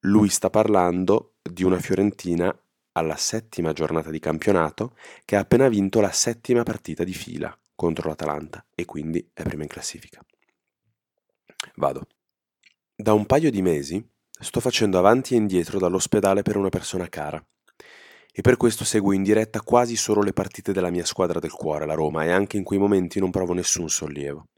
lui 0.00 0.28
sta 0.28 0.50
parlando 0.50 1.36
di 1.42 1.64
una 1.64 1.78
Fiorentina 1.78 2.54
alla 2.96 3.16
settima 3.16 3.72
giornata 3.72 4.10
di 4.10 4.18
campionato 4.18 4.96
che 5.24 5.36
ha 5.36 5.40
appena 5.40 5.68
vinto 5.68 6.00
la 6.00 6.12
settima 6.12 6.62
partita 6.62 7.04
di 7.04 7.12
fila 7.12 7.56
contro 7.74 8.08
l'Atalanta 8.08 8.64
e 8.74 8.86
quindi 8.86 9.30
è 9.34 9.42
prima 9.42 9.62
in 9.62 9.68
classifica. 9.68 10.24
Vado. 11.76 12.06
Da 12.94 13.12
un 13.12 13.26
paio 13.26 13.50
di 13.50 13.60
mesi 13.60 14.02
sto 14.30 14.60
facendo 14.60 14.98
avanti 14.98 15.34
e 15.34 15.36
indietro 15.36 15.78
dall'ospedale 15.78 16.40
per 16.40 16.56
una 16.56 16.70
persona 16.70 17.08
cara 17.08 17.44
e 18.32 18.40
per 18.40 18.56
questo 18.56 18.84
seguo 18.84 19.12
in 19.12 19.22
diretta 19.22 19.60
quasi 19.60 19.94
solo 19.96 20.22
le 20.22 20.32
partite 20.32 20.72
della 20.72 20.90
mia 20.90 21.04
squadra 21.04 21.38
del 21.38 21.52
cuore, 21.52 21.86
la 21.86 21.94
Roma, 21.94 22.24
e 22.24 22.30
anche 22.30 22.56
in 22.56 22.64
quei 22.64 22.78
momenti 22.78 23.18
non 23.18 23.30
provo 23.30 23.52
nessun 23.52 23.88
sollievo. 23.88 24.48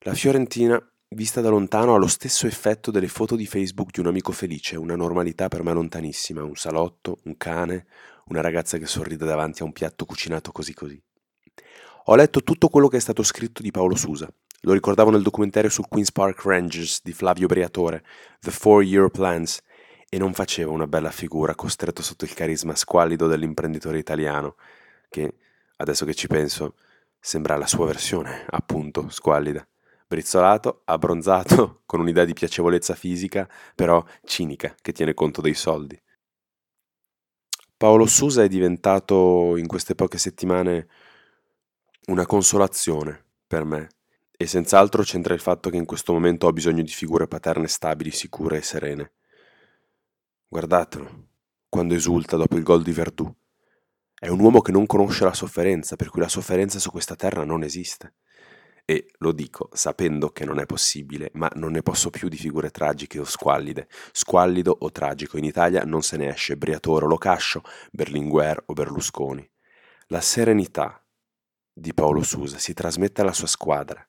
La 0.00 0.14
Fiorentina, 0.14 0.82
vista 1.14 1.40
da 1.40 1.48
lontano, 1.48 1.94
ha 1.94 1.98
lo 1.98 2.06
stesso 2.06 2.46
effetto 2.46 2.90
delle 2.90 3.08
foto 3.08 3.36
di 3.36 3.46
Facebook 3.46 3.90
di 3.90 4.00
un 4.00 4.06
amico 4.06 4.32
felice, 4.32 4.76
una 4.76 4.96
normalità 4.96 5.48
per 5.48 5.62
me 5.62 5.72
lontanissima, 5.72 6.42
un 6.42 6.56
salotto, 6.56 7.18
un 7.24 7.36
cane, 7.36 7.86
una 8.26 8.40
ragazza 8.40 8.78
che 8.78 8.86
sorride 8.86 9.24
davanti 9.24 9.62
a 9.62 9.64
un 9.64 9.72
piatto 9.72 10.04
cucinato 10.04 10.52
così 10.52 10.74
così. 10.74 11.02
Ho 12.06 12.14
letto 12.16 12.42
tutto 12.42 12.68
quello 12.68 12.88
che 12.88 12.96
è 12.96 13.00
stato 13.00 13.22
scritto 13.22 13.62
di 13.62 13.70
Paolo 13.70 13.94
Susa. 13.94 14.28
Lo 14.62 14.72
ricordavo 14.72 15.10
nel 15.10 15.22
documentario 15.22 15.70
sul 15.70 15.88
Queen's 15.88 16.12
Park 16.12 16.42
Rangers 16.44 17.00
di 17.02 17.12
Flavio 17.12 17.46
Briatore, 17.46 18.04
The 18.40 18.50
Four 18.50 18.82
Year 18.82 19.08
Plans, 19.08 19.60
e 20.08 20.18
non 20.18 20.34
faceva 20.34 20.72
una 20.72 20.86
bella 20.86 21.10
figura 21.10 21.54
costretto 21.54 22.02
sotto 22.02 22.24
il 22.24 22.34
carisma 22.34 22.74
squallido 22.74 23.26
dell'imprenditore 23.28 23.98
italiano, 23.98 24.56
che, 25.08 25.34
adesso 25.76 26.04
che 26.04 26.14
ci 26.14 26.26
penso, 26.26 26.74
sembra 27.18 27.56
la 27.56 27.66
sua 27.66 27.86
versione, 27.86 28.44
appunto, 28.50 29.08
squallida. 29.08 29.66
Brizzolato, 30.12 30.82
abbronzato, 30.84 31.80
con 31.86 32.00
un'idea 32.00 32.26
di 32.26 32.34
piacevolezza 32.34 32.94
fisica, 32.94 33.48
però 33.74 34.04
cinica, 34.24 34.74
che 34.82 34.92
tiene 34.92 35.14
conto 35.14 35.40
dei 35.40 35.54
soldi. 35.54 35.98
Paolo 37.78 38.04
Susa 38.04 38.42
è 38.42 38.48
diventato 38.48 39.56
in 39.56 39.66
queste 39.66 39.94
poche 39.94 40.18
settimane 40.18 40.86
una 42.08 42.26
consolazione 42.26 43.24
per 43.46 43.64
me 43.64 43.88
e 44.36 44.46
senz'altro 44.46 45.02
c'entra 45.02 45.32
il 45.32 45.40
fatto 45.40 45.70
che 45.70 45.78
in 45.78 45.86
questo 45.86 46.12
momento 46.12 46.46
ho 46.46 46.52
bisogno 46.52 46.82
di 46.82 46.92
figure 46.92 47.26
paterne 47.26 47.66
stabili, 47.66 48.10
sicure 48.10 48.58
e 48.58 48.62
serene. 48.62 49.12
Guardatelo, 50.46 51.28
quando 51.70 51.94
esulta 51.94 52.36
dopo 52.36 52.56
il 52.56 52.62
gol 52.62 52.82
di 52.82 52.92
Verdù. 52.92 53.34
È 54.14 54.28
un 54.28 54.40
uomo 54.40 54.60
che 54.60 54.72
non 54.72 54.84
conosce 54.84 55.24
la 55.24 55.32
sofferenza, 55.32 55.96
per 55.96 56.10
cui 56.10 56.20
la 56.20 56.28
sofferenza 56.28 56.78
su 56.78 56.90
questa 56.90 57.16
terra 57.16 57.44
non 57.44 57.62
esiste. 57.62 58.12
E 58.84 59.12
lo 59.18 59.32
dico 59.32 59.68
sapendo 59.72 60.30
che 60.30 60.44
non 60.44 60.58
è 60.58 60.66
possibile, 60.66 61.30
ma 61.34 61.50
non 61.54 61.72
ne 61.72 61.82
posso 61.82 62.10
più 62.10 62.28
di 62.28 62.36
figure 62.36 62.70
tragiche 62.70 63.18
o 63.18 63.24
squallide. 63.24 63.88
Squallido 64.12 64.76
o 64.80 64.90
tragico, 64.90 65.38
in 65.38 65.44
Italia 65.44 65.84
non 65.84 66.02
se 66.02 66.16
ne 66.16 66.28
esce 66.28 66.56
Briatore 66.56 67.04
o 67.04 67.08
Locascio, 67.08 67.62
Berlinguer 67.90 68.62
o 68.66 68.72
Berlusconi. 68.72 69.48
La 70.08 70.20
serenità, 70.20 71.02
di 71.72 71.94
Paolo 71.94 72.22
Susa 72.22 72.58
si 72.58 72.74
trasmette 72.74 73.22
alla 73.22 73.32
sua 73.32 73.46
squadra, 73.46 74.06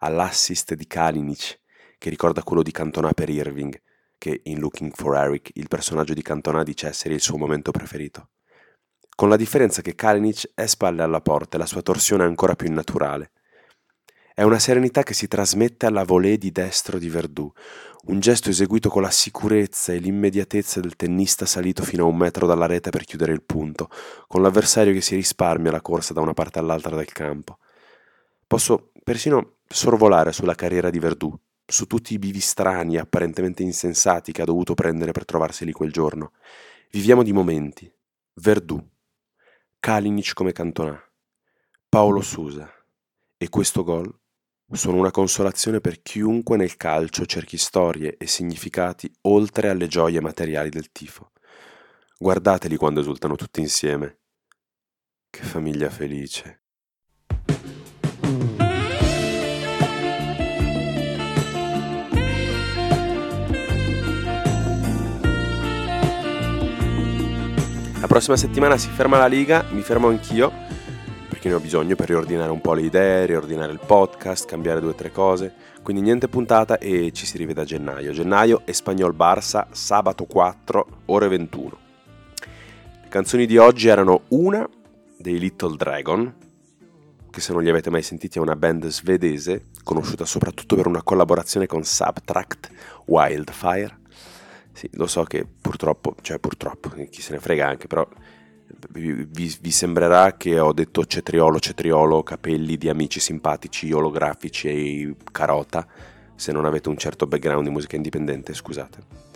all'assist 0.00 0.74
di 0.74 0.86
Kalinic, 0.86 1.60
che 1.96 2.10
ricorda 2.10 2.42
quello 2.42 2.62
di 2.62 2.70
Cantona 2.70 3.12
per 3.12 3.30
Irving, 3.30 3.80
che 4.18 4.40
in 4.44 4.58
Looking 4.58 4.92
for 4.94 5.16
Eric 5.16 5.50
il 5.54 5.68
personaggio 5.68 6.12
di 6.12 6.22
Cantona 6.22 6.62
dice 6.62 6.88
essere 6.88 7.14
il 7.14 7.20
suo 7.20 7.38
momento 7.38 7.70
preferito. 7.70 8.30
Con 9.14 9.28
la 9.28 9.36
differenza 9.36 9.82
che 9.82 9.94
Kalinic 9.94 10.50
è 10.54 10.66
spalle 10.66 11.02
alla 11.02 11.20
porta 11.20 11.56
e 11.56 11.60
la 11.60 11.66
sua 11.66 11.82
torsione 11.82 12.24
è 12.24 12.26
ancora 12.26 12.54
più 12.54 12.66
innaturale. 12.66 13.32
È 14.42 14.44
una 14.44 14.58
serenità 14.58 15.04
che 15.04 15.14
si 15.14 15.28
trasmette 15.28 15.86
alla 15.86 16.02
volée 16.02 16.36
di 16.36 16.50
destro 16.50 16.98
di 16.98 17.08
Verdù, 17.08 17.48
un 18.06 18.18
gesto 18.18 18.50
eseguito 18.50 18.88
con 18.88 19.00
la 19.00 19.10
sicurezza 19.12 19.92
e 19.92 19.98
l'immediatezza 19.98 20.80
del 20.80 20.96
tennista 20.96 21.46
salito 21.46 21.84
fino 21.84 22.02
a 22.02 22.08
un 22.08 22.16
metro 22.16 22.48
dalla 22.48 22.66
rete 22.66 22.90
per 22.90 23.04
chiudere 23.04 23.32
il 23.32 23.44
punto, 23.44 23.88
con 24.26 24.42
l'avversario 24.42 24.92
che 24.92 25.00
si 25.00 25.14
risparmia 25.14 25.70
la 25.70 25.80
corsa 25.80 26.12
da 26.12 26.22
una 26.22 26.32
parte 26.32 26.58
all'altra 26.58 26.96
del 26.96 27.12
campo. 27.12 27.58
Posso 28.44 28.90
persino 29.04 29.58
sorvolare 29.68 30.32
sulla 30.32 30.56
carriera 30.56 30.90
di 30.90 30.98
Verdù, 30.98 31.32
su 31.64 31.86
tutti 31.86 32.14
i 32.14 32.18
bivi 32.18 32.40
strani 32.40 32.96
e 32.96 32.98
apparentemente 32.98 33.62
insensati 33.62 34.32
che 34.32 34.42
ha 34.42 34.46
dovuto 34.46 34.74
prendere 34.74 35.12
per 35.12 35.24
trovarsi 35.24 35.64
lì 35.64 35.70
quel 35.70 35.92
giorno. 35.92 36.32
Viviamo 36.90 37.22
di 37.22 37.32
momenti. 37.32 37.88
Verdù, 38.34 38.84
Kalinic 39.78 40.32
come 40.32 40.50
Cantona, 40.50 41.00
Paolo 41.88 42.20
Susa. 42.22 42.68
E 43.38 43.48
questo 43.48 43.82
gol 43.82 44.12
sono 44.76 44.96
una 44.96 45.10
consolazione 45.10 45.80
per 45.80 46.00
chiunque 46.00 46.56
nel 46.56 46.76
calcio 46.76 47.26
cerchi 47.26 47.58
storie 47.58 48.16
e 48.16 48.26
significati 48.26 49.12
oltre 49.22 49.68
alle 49.68 49.86
gioie 49.86 50.20
materiali 50.20 50.70
del 50.70 50.90
tifo. 50.90 51.30
Guardateli 52.18 52.76
quando 52.76 53.00
esultano 53.00 53.34
tutti 53.36 53.60
insieme. 53.60 54.20
Che 55.28 55.42
famiglia 55.42 55.90
felice. 55.90 56.62
La 68.00 68.06
prossima 68.06 68.36
settimana 68.36 68.78
si 68.78 68.88
ferma 68.88 69.18
la 69.18 69.26
Liga, 69.26 69.64
mi 69.70 69.82
fermo 69.82 70.08
anch'io 70.08 70.71
perché 71.42 71.48
ne 71.48 71.54
ho 71.54 71.60
bisogno 71.60 71.96
per 71.96 72.06
riordinare 72.06 72.52
un 72.52 72.60
po' 72.60 72.72
le 72.72 72.82
idee, 72.82 73.26
riordinare 73.26 73.72
il 73.72 73.80
podcast, 73.84 74.46
cambiare 74.46 74.78
due 74.78 74.90
o 74.90 74.94
tre 74.94 75.10
cose. 75.10 75.52
Quindi 75.82 76.00
niente 76.00 76.28
puntata 76.28 76.78
e 76.78 77.10
ci 77.12 77.26
si 77.26 77.36
rivede 77.36 77.62
a 77.62 77.64
gennaio. 77.64 78.12
Gennaio 78.12 78.62
Espagnol 78.64 79.12
Barça, 79.12 79.66
sabato 79.72 80.24
4, 80.24 80.86
ore 81.06 81.26
21. 81.26 81.78
Le 83.02 83.08
canzoni 83.08 83.46
di 83.46 83.58
oggi 83.58 83.88
erano 83.88 84.22
una 84.28 84.68
dei 85.18 85.40
Little 85.40 85.74
Dragon, 85.76 86.32
che 87.28 87.40
se 87.40 87.52
non 87.52 87.64
li 87.64 87.70
avete 87.70 87.90
mai 87.90 88.02
sentiti 88.02 88.38
è 88.38 88.40
una 88.40 88.54
band 88.54 88.86
svedese, 88.86 89.70
conosciuta 89.82 90.24
soprattutto 90.24 90.76
per 90.76 90.86
una 90.86 91.02
collaborazione 91.02 91.66
con 91.66 91.82
Subtract 91.82 92.70
Wildfire. 93.06 93.98
Sì, 94.70 94.88
lo 94.92 95.08
so 95.08 95.24
che 95.24 95.44
purtroppo, 95.60 96.14
cioè 96.20 96.38
purtroppo, 96.38 96.90
chi 97.10 97.20
se 97.20 97.32
ne 97.32 97.40
frega 97.40 97.66
anche, 97.66 97.88
però 97.88 98.06
vi, 98.90 99.56
vi, 99.60 99.70
sembrerà 99.70 100.36
che 100.36 100.58
ho 100.58 100.72
detto 100.72 101.04
cetriolo, 101.04 101.58
cetriolo, 101.58 102.22
capelli 102.22 102.76
di 102.76 102.88
amici 102.88 103.20
simpatici, 103.20 103.92
olografici 103.92 104.68
e 104.68 105.14
carota, 105.30 105.86
se 106.34 106.52
non 106.52 106.64
avete 106.64 106.88
un 106.88 106.96
certo 106.96 107.26
background 107.26 107.64
di 107.64 107.70
musica 107.70 107.96
indipendente, 107.96 108.54
scusate. 108.54 109.30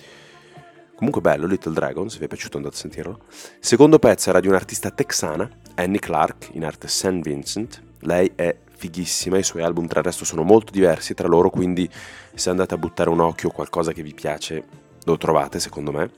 Comunque 0.97 1.21
bello, 1.21 1.47
Little 1.47 1.75
Dragon, 1.75 2.09
se 2.09 2.19
vi 2.19 2.25
è 2.25 2.29
piaciuto 2.29 2.57
andate 2.57 2.77
a 2.77 2.79
sentirlo. 2.79 3.21
Secondo 3.61 3.99
pezzo 3.99 4.31
era 4.31 4.41
di 4.41 4.49
un'artista 4.49 4.91
texana, 4.91 5.49
Annie 5.75 5.99
Clark, 5.99 6.51
in 6.53 6.65
arte 6.65 6.89
St. 6.89 7.21
Vincent. 7.21 7.83
Lei 8.01 8.33
è 8.35 8.57
fighissima, 8.77 9.37
i 9.39 9.43
suoi 9.43 9.63
album 9.63 9.87
tra 9.87 10.01
il 10.01 10.07
resto 10.07 10.25
sono 10.25 10.43
molto 10.43 10.73
diversi 10.73 11.15
tra 11.15 11.29
loro, 11.29 11.51
quindi 11.51 11.89
se 12.35 12.51
andate 12.51 12.75
a 12.75 12.79
buttare 12.79 13.11
un 13.11 13.21
occhio 13.21 13.51
qualcosa 13.51 13.93
che 13.93 14.03
vi 14.03 14.15
piace 14.15 14.65
lo 15.05 15.17
trovate 15.17 15.61
secondo 15.61 15.93
me. 15.93 16.11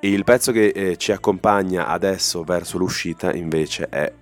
Il 0.00 0.22
pezzo 0.22 0.52
che 0.52 0.68
eh, 0.68 0.96
ci 0.96 1.10
accompagna 1.10 1.88
adesso 1.88 2.44
verso 2.44 2.78
l'uscita 2.78 3.32
invece 3.34 3.88
è 3.88 4.12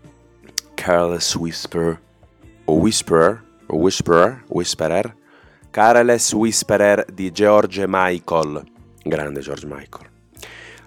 Careless 0.73 1.35
Whisper 1.35 2.01
o 2.65 2.73
Whisperer 2.73 3.45
o 3.67 3.77
Whisperer, 3.77 4.45
Whisperer, 4.47 5.15
Careless 5.71 6.33
Whisperer 6.33 7.05
di 7.13 7.31
George 7.31 7.85
Michael, 7.87 8.65
grande 9.03 9.41
George 9.41 9.67
Michael. 9.67 10.09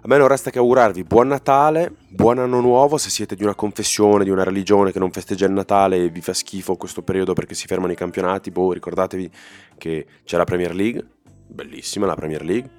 A 0.02 0.08
me 0.08 0.17
non 0.17 0.28
resta 0.28 0.49
che 0.49 0.58
augurarvi 0.58 1.04
buon 1.04 1.28
Natale, 1.28 1.93
buon 2.08 2.39
anno 2.39 2.60
nuovo, 2.60 2.97
se 2.97 3.12
siete 3.12 3.36
di 3.36 3.43
una 3.43 3.54
confessione, 3.54 4.23
di 4.23 4.32
una 4.32 4.43
religione 4.43 4.91
che 4.91 4.97
non 4.97 5.12
festeggia 5.12 5.45
il 5.45 5.52
Natale 5.52 5.97
e 5.97 6.10
vi 6.10 6.21
fa 6.21 6.34
schifo 6.34 6.78
questo 6.78 7.04
periodo 7.04 7.34
perché 7.34 7.54
si 7.54 7.67
fermano 7.67 7.91
i 7.91 7.95
campionati, 7.95 8.49
boh, 8.49 8.73
ricordatevi 8.73 9.30
che 9.78 10.08
c'è 10.23 10.38
la 10.38 10.45
Premier 10.45 10.73
League, 10.73 11.06
bellissima 11.45 12.08
la 12.08 12.15
Premier 12.15 12.43
League, 12.43 12.78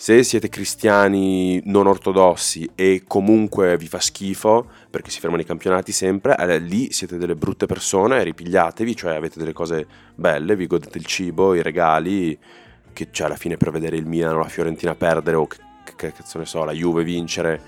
se 0.00 0.22
siete 0.22 0.48
cristiani 0.48 1.60
non 1.66 1.86
ortodossi 1.86 2.70
e 2.74 3.02
comunque 3.06 3.76
vi 3.76 3.86
fa 3.86 4.00
schifo 4.00 4.66
perché 4.88 5.10
si 5.10 5.20
fermano 5.20 5.42
i 5.42 5.44
campionati 5.44 5.92
sempre, 5.92 6.38
eh, 6.38 6.58
lì 6.58 6.90
siete 6.90 7.18
delle 7.18 7.34
brutte 7.34 7.66
persone, 7.66 8.24
ripigliatevi, 8.24 8.96
cioè 8.96 9.14
avete 9.14 9.38
delle 9.38 9.52
cose 9.52 9.86
belle, 10.14 10.56
vi 10.56 10.66
godete 10.66 10.96
il 10.96 11.04
cibo, 11.04 11.52
i 11.52 11.60
regali, 11.60 12.36
che 12.94 13.08
cioè 13.10 13.26
alla 13.26 13.36
fine 13.36 13.58
per 13.58 13.72
vedere 13.72 13.98
il 13.98 14.06
Milan 14.06 14.36
o 14.36 14.38
la 14.38 14.48
Fiorentina 14.48 14.94
perdere 14.94 15.36
o 15.36 15.46
che, 15.46 15.58
che 15.84 16.12
cazzo 16.12 16.38
ne 16.38 16.46
so, 16.46 16.64
la 16.64 16.72
Juve 16.72 17.04
vincere, 17.04 17.60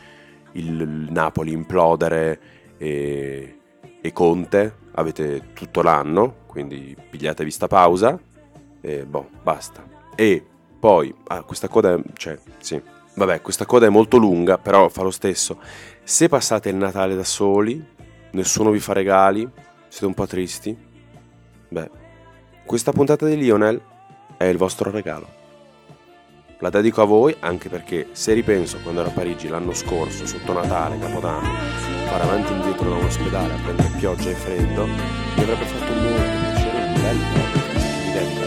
il 0.53 1.09
Napoli 1.11 1.53
implodere 1.53 2.41
e, 2.79 3.59
e 4.01 4.13
Conte, 4.15 4.77
avete 4.93 5.51
tutto 5.53 5.83
l'anno, 5.83 6.37
quindi 6.47 6.97
pigliatevi 7.11 7.51
sta 7.51 7.67
pausa 7.67 8.19
e 8.81 9.05
boh, 9.05 9.29
basta. 9.43 9.85
E 10.15 10.47
poi, 10.83 11.15
ah, 11.29 11.45
questa 11.45 11.69
coda, 11.69 11.97
cioè, 12.15 12.37
sì, 12.59 12.83
vabbè, 13.15 13.41
questa 13.41 13.67
coda 13.67 13.87
è 13.87 13.89
molto 13.89 14.17
lunga, 14.17 14.59
però 14.59 14.89
fa 14.89 15.03
lo 15.03 15.13
stesso. 15.13 15.61
Se 16.03 16.29
passate 16.29 16.71
il 16.71 16.75
Natale 16.75 17.15
da 17.15 17.23
soli, 17.23 17.81
nessuno 18.33 18.73
vi 18.73 18.81
fa 18.81 18.93
regali, 18.93 19.49
siete 19.87 20.07
un 20.07 20.15
po' 20.15 20.27
tristi, 20.27 20.77
beh, 21.69 21.91
questa 22.67 22.91
puntata 22.91 23.27
di 23.27 23.37
Lionel 23.37 23.81
è 24.37 24.43
il 24.47 24.57
vostro 24.57 24.91
regalo. 24.91 25.29
La 26.59 26.69
dedico 26.69 27.01
a 27.01 27.05
voi 27.05 27.37
anche 27.39 27.69
perché 27.69 28.09
se 28.11 28.33
ripenso 28.33 28.81
quando 28.83 29.03
ero 29.03 29.11
a 29.11 29.13
Parigi 29.13 29.47
l'anno 29.47 29.75
scorso, 29.75 30.27
sotto 30.27 30.53
Natale, 30.53 30.99
Capodanno, 30.99 31.49
fare 32.09 32.25
avanti 32.25 32.51
e 32.51 32.57
indietro 32.57 32.89
da 32.89 32.97
un 32.97 33.05
ospedale 33.05 33.55
a 33.55 33.59
prendere 33.63 33.89
pioggia 33.99 34.31
e 34.31 34.35
freddo, 34.35 34.87
mi 34.87 35.43
avrebbe 35.43 35.65
fatto 35.65 35.93
molto 35.93 36.23
piacere 36.23 36.87
un 36.87 37.01
bel 37.01 37.19
po' 37.19 37.53
che 37.53 37.79
mi 37.79 38.13
dedica 38.13 38.43